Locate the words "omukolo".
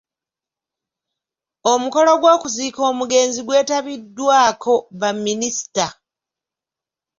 1.71-2.11